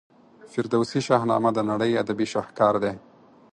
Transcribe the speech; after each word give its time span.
فردوسي 0.51 0.99
شاهنامه 1.07 1.49
د 1.53 1.59
نړۍ 1.71 1.91
ادبي 2.01 2.25
شهکار 2.33 2.75
دی. 2.83 2.93